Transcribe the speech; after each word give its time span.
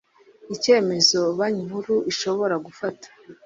icyemezo 0.55 1.19
Banki 1.37 1.61
Nkuru 1.67 1.95
ishobora 2.11 2.55
gufata 2.65 3.07